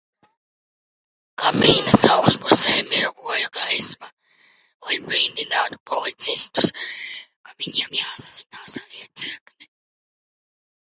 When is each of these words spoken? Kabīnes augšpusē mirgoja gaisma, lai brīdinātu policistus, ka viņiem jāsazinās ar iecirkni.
Kabīnes 1.41 2.07
augšpusē 2.13 2.73
mirgoja 2.93 3.51
gaisma, 3.59 4.09
lai 4.87 4.99
brīdinātu 5.11 5.81
policistus, 5.93 6.73
ka 7.47 7.57
viņiem 7.63 7.97
jāsazinās 8.03 8.83
ar 8.85 8.93
iecirkni. 9.05 9.73